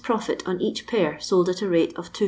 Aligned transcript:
profit 0.03 0.41
on 0.47 0.59
each 0.59 0.87
pair 0.87 1.19
sold 1.19 1.47
at 1.47 1.61
a 1.61 1.67
rate 1.69 1.95
of 1.95 2.11
2s. 2.11 2.19